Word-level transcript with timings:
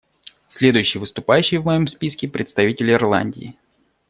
Следующий 0.49 0.97
выступающий 0.97 1.59
в 1.59 1.65
моем 1.65 1.85
списке— 1.85 2.27
представитель 2.27 2.89
Ирландии. 2.89 3.55